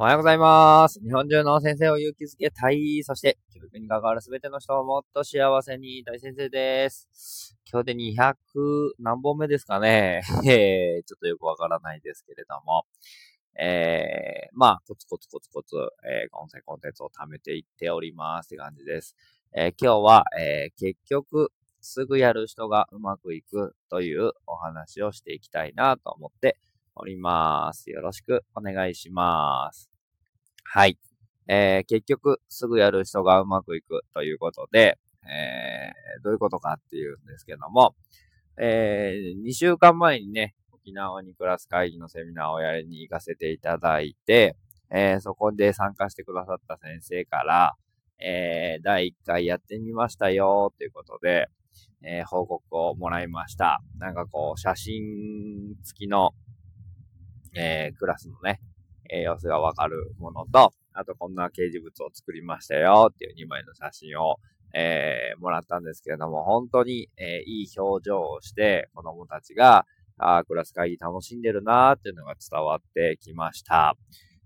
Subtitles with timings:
[0.00, 1.00] おはようございます。
[1.00, 3.02] 日本中の先生を勇気づけたい。
[3.02, 7.56] そして、教育に関わるすべての人をもっと幸せに大先生です。
[7.68, 8.34] 今日で200
[9.00, 10.22] 何本目ですかね。
[10.46, 12.84] えー、ちょっとよくわからないですけれども。
[13.58, 15.74] えー、まあ、コツコツコツコツ、
[16.08, 19.16] えー、音声コンテンツを貯めていっておりますって感じです。
[19.52, 26.56] えー、今日は、えー、結局、すぐやる人がうまくいくというお話をしていきたいなと思って
[26.98, 27.90] おります。
[27.90, 29.90] よろしくお願いします。
[30.64, 30.98] はい。
[31.46, 37.94] えー、結局、すぐやる人がうまくいくということで、えー、どういうことかっていうんですけども、
[38.60, 44.56] えー、2週間前にね、沖縄にクラス会議のセミナーをやりに行かせていただいて、
[44.90, 47.74] えー、そこで参加してくださった先生から、
[48.20, 51.48] えー、第1回やってみましたよ、ということで、
[52.02, 53.80] えー、報告をもらいました。
[53.98, 56.32] なんかこう、写真付きの
[57.58, 58.60] えー、クラスのね、
[59.10, 64.36] えー、様子がわかるものと、あとこんな掲示物を作りましたよっていう2枚の写真を、
[64.74, 69.86] えー、もらったんですけれども、本当に、えー、いい表情をして、子供たちが、
[70.18, 73.96] あクラス会議楽しんでるなーっていうのが伝わってきました。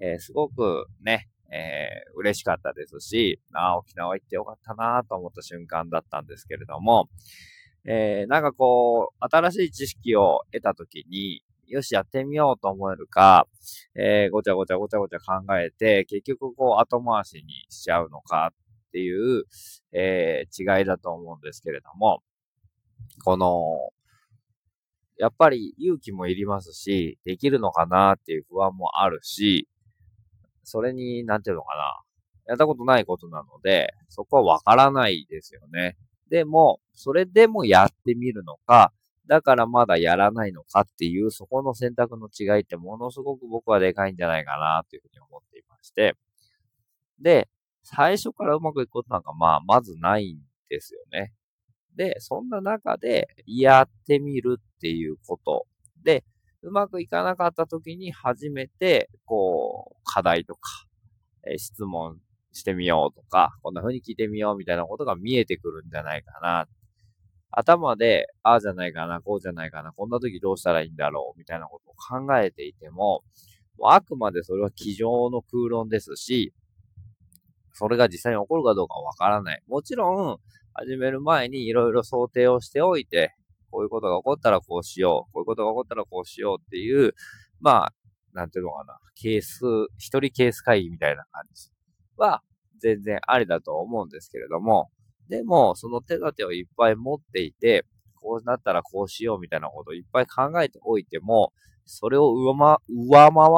[0.00, 7.08] えー、すごくね、えー、嬉しかったですし、あ沖縄行ってよかったなーと思った瞬間だったんですけれども、
[7.86, 13.46] えー、なんかこう、新しい知識を得たときに、よし、やってみようと思えるか、
[13.94, 19.44] えー、ごちゃごちゃごちゃごちゃ考えて、結局こう後回しにしちゃうのかっていう、
[19.92, 22.22] えー、違いだと思うんですけれども、
[23.24, 23.90] この、
[25.18, 29.68] やっぱり勇気もいりますし、できるのかなっていう不安もあるし、
[30.64, 32.00] それに、なんていうのかな。
[32.46, 35.96] やったことないことなので、そこはわからないですよね。
[36.30, 38.92] でも、それでもやってみるのか、
[39.26, 46.14] だからまだやらないのかっていう、そこの選択の違いってものすごく僕はでかいんじゃないかなというふうに思っていまして。
[47.20, 47.48] で、
[47.82, 51.32] 最初からうまくいくことなんかまあ、まずないんですよね。
[51.96, 55.66] で、そんな中でやってみるっていうこと。
[56.02, 56.24] で、
[56.62, 60.60] うまくいかなかった時に初めて、こう、課題とか、
[61.46, 62.18] え質問
[62.52, 66.66] してみようとか、こんな風に聞いてみようみたいなことが見えてくるんじゃないかな
[67.56, 73.22] 頭で、ああじゃないかな、こうじゃないかな、こんな時どうしたらいいんだろう、みたいなことを考えていても、
[73.78, 76.52] もあくまでそれは机上の空論ですし、
[77.72, 79.62] それが実際に起こるかどうかわからない。
[79.66, 80.38] もちろん、
[80.74, 83.34] 始める前にいろいろ想定をしておいて、
[83.70, 87.14] こういうことが起こったらこうしよう、こういうことが起こったらこうしようっていう、
[87.60, 87.94] まあ、
[88.32, 89.60] なんていうのかな、ケース、
[89.98, 91.70] 一人ケース会議みたいな感じ
[92.16, 92.42] は、
[92.80, 94.90] 全然ありだと思うんですけれども、
[95.28, 101.52] でも、その手立てをいっぱい持っていて、こうなったらこうしようみたいなことをいっぱい考えておいても、
[101.86, 102.76] それを上回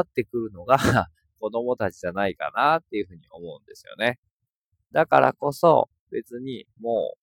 [0.00, 0.76] ってくるのが
[1.40, 4.18] 子供たちじゃないかなっていうふうに思うんですよね。
[4.92, 7.14] だからこそ、別にも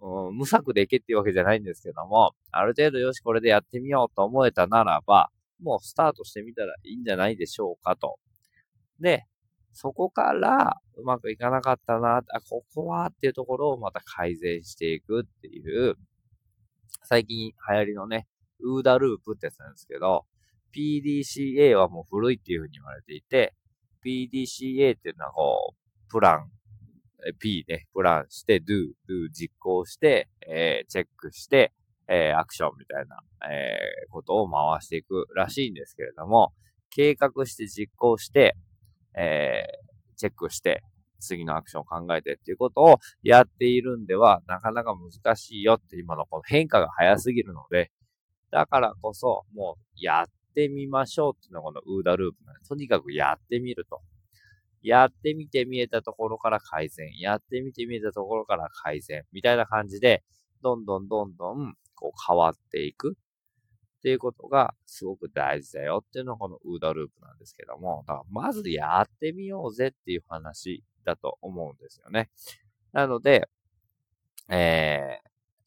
[0.00, 5.30] う、うん、無策でいけっていうわけじゃないんですけども、ある程度よしこれでやってみようと思えたならば、
[5.60, 8.18] もうスタートしてみたらいいんじゃないでしょうかと。
[9.00, 9.24] で、
[9.72, 15.60] そこからうまくいかなかったな、あ、ここはっていうところをまた改善していくってい
[15.90, 15.96] う、
[17.04, 18.26] 最近流行りのね、
[18.60, 20.26] ウーダループってやつなんですけど、
[20.74, 23.54] PDCA はもう古いっていう風に言われていて、
[24.04, 26.50] PDCA っていうのはこう、プラン、
[27.38, 31.72] P ね、プランして、do, do 実行して、えー、チェックして、
[32.08, 33.16] えー、アクションみたいな、
[33.48, 36.52] えー、ことを回していくらしいんですけれども、
[36.90, 38.56] 計画して実行して、
[39.16, 40.82] えー、チェックして、
[41.18, 47.90] 次のアクションを考えてっていうことをやっているんでは、なかなか難しいよって今のこの変化が早すぎるので、
[48.50, 54.00] だからこそ、もうやってみましょうっていうのがこのウーダループなんで、とにかくやってみると。
[54.82, 57.16] やってみて見えたところから改善。
[57.18, 59.22] やってみて見えたところから改善。
[59.32, 60.24] みたいな感じで、
[60.60, 63.16] どんどんどんどんこう変わっていく。
[64.02, 72.28] っていうことがすごく大事だよっていうのがこのウーダループなんですけども、だからまずやってみようぜっていう話だと思うんですよね。
[72.92, 73.48] なので、
[74.48, 75.20] え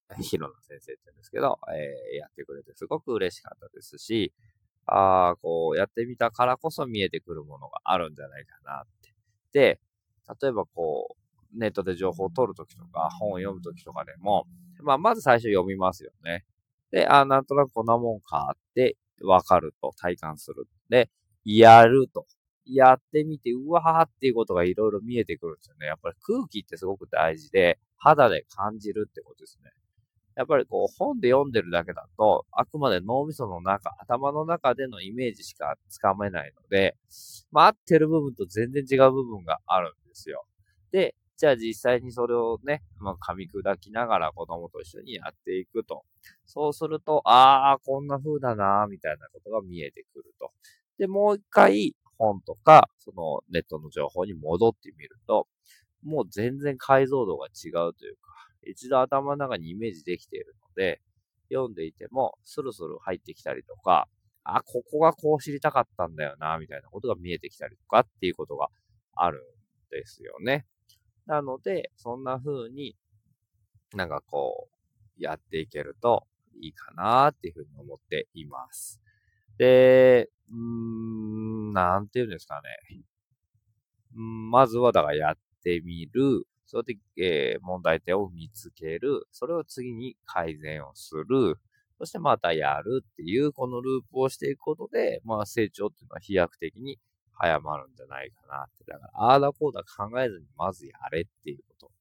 [0.09, 4.33] ー、ヒロノ先生って言うんですけど、えー、やってくれてすごく嬉しかったですし、
[4.85, 9.13] ああ、こう、やってみたからこそ見えてくるものがあるんじゃないかなって。
[9.53, 9.79] で、
[10.41, 11.15] 例えばこ
[11.53, 14.45] う、ネットで情報を取るときとか、本を読むときとかでも、
[14.81, 16.43] まあ、まず最初読みますよね。
[16.91, 20.67] で、あ、なんとなくこんなもんかってわかると、体感する。
[20.89, 21.09] で、
[21.43, 22.25] やると。
[22.67, 25.85] やってみて、うわーっていうことがいろいろ見えてくるんですよね。
[25.85, 29.71] やっぱり空気ってすごく大事で、肌で感じるってことですね。
[30.35, 36.95] やっぱりこう本で読んでるだけだと、あくまで脳みその中、頭の中でのイメージしかつかめないので、
[37.51, 40.45] まあ合ってる部分と全然違う部分があるんですよ。
[40.91, 46.03] で、じゃあ実際にそれをね、まあ、噛み砕きながら子供と一緒にやっていくと。
[46.45, 50.51] そうすると、ああ、こんな風だな、みたいなことが見えてくると。
[50.97, 55.47] で、もう一回本とか、そのネットの情報に戻ってみると、
[56.03, 58.21] もう全然解像度が違うというか、
[58.63, 61.01] 一度頭の中にイメージできているので、
[61.51, 64.07] 読んでいてもスルスル入ってきたりとか、
[64.43, 68.69] あ、ここがこう知りたかったんだよな、みたいなことが見えてきたりとかっていうことが
[69.15, 69.41] あるん
[69.89, 70.65] ですよね。
[71.25, 72.95] なので、そんな風に
[73.93, 74.75] なんかこう、
[75.17, 76.25] やっていけると
[76.61, 79.01] いいかなっていうふうに思っています。
[79.57, 83.03] で、うーん、なんていうんですかね。
[84.13, 86.45] まずはだからやってみる。
[86.65, 89.27] それで、えー、問題点を見つける。
[89.31, 91.57] それを次に改善をする。
[91.97, 96.99] そしてまたやるっていう、このループをしていくことで、まあ成長っていうのは飛躍的に
[97.37, 98.83] 早まるんじゃないかなって。
[98.85, 101.91] だから、ああだこうだ考えずにまずやれっていうこと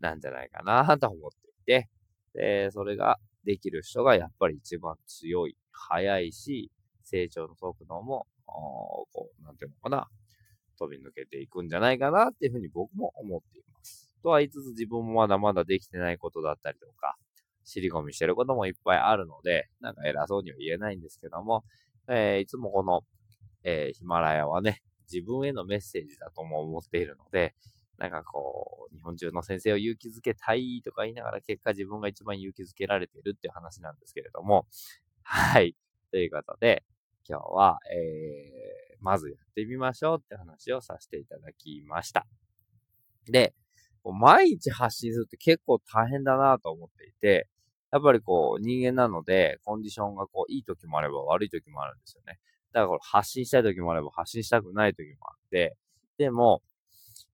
[0.00, 1.88] なんじゃないかなと思っていて、
[2.34, 6.70] で、それができる人がやっぱり一番強い、早いし、
[7.04, 10.08] 成長の速度も、こう、なんていうのかな、
[10.78, 14.10] 飛び抜けていくんじゃないかなっていうふうに僕も思っています。
[14.22, 17.16] とは言いつつ自分もまだまだできてないことだったりとか、
[17.64, 21.64] 尻込みしてることもいっぱいあるので、なんか偉そうには言えないんですけども、
[22.08, 23.02] えー、いつもこの
[23.68, 24.80] えー、ヒマラヤはね、
[25.12, 27.54] 自分へのメッセージだとも思っているので、
[27.98, 34.66] なんかこう、日本中の先生を勇気づけたいとか言いながら結果自分が一番勇気づけられているっていう話なんですけれども、
[35.22, 35.74] はい。
[36.12, 36.84] ということで、
[37.28, 42.26] 今日は、えー、まずやってみましょうって話をさせていただきました。
[43.28, 43.52] で、
[44.04, 47.48] 毎日発信するって結構大変だなと思っていて、
[47.90, 52.38] やっぱりこう人間なのでコンディションがこういい時もあれば悪い時もあるんですよね。
[52.72, 55.76] だから発信したい時もあれば発信したくない時もあって、
[56.18, 56.62] でも、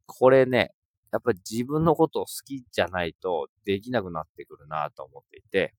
[0.06, 0.72] これね、
[1.12, 5.74] やっぱり自分のことを好きじゃないとできなくなってくるなと思っていて、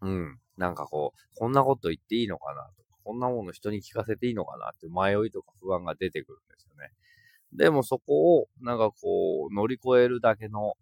[0.00, 0.38] うん。
[0.56, 6.90] なんかこう、こんなこと言っていいのかなとか、こんなもの人に聞かせていいのかなって迷いとか不安が出てくるんですよね。
[7.52, 10.74] でもそこを、なんかこう、乗り越えるだけの、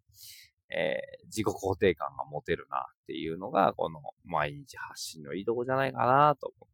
[0.71, 6.70] えー、自己肯定感が持てるなっていうのが、この毎日発信のいいとこじゃないかなと思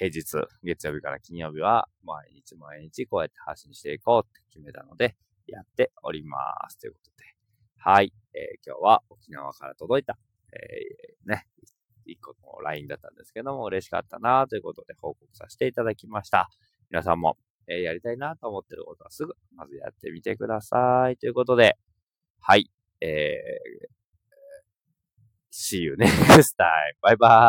[0.00, 5.14] 平日、月曜日から金曜日は毎日毎日こうやって発信していこうって決めたので、
[5.46, 6.38] やっておりま
[6.70, 6.78] す。
[6.80, 7.24] ということで。
[7.76, 8.10] はい。
[8.32, 10.16] えー、今日は沖縄から届いた、
[10.54, 11.46] えー、ね、
[12.06, 16.48] 一個の LINE だったんですけども、嬉しかったなということで報告させていただきました。
[16.88, 17.36] 皆さんも、
[17.68, 21.18] えー、やりたいなと思ってることはすぐ、まずやってみてください。
[21.18, 21.76] ということで、
[22.40, 22.70] はい。
[23.02, 23.88] えー、
[25.52, 26.96] see you next time.
[27.02, 27.40] バイバイ。